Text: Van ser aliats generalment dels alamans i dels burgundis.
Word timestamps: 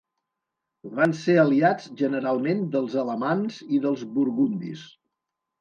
Van 0.99 1.13
ser 1.19 1.35
aliats 1.41 1.91
generalment 2.01 2.65
dels 2.77 2.97
alamans 3.05 3.63
i 3.79 3.85
dels 3.85 4.11
burgundis. 4.17 4.89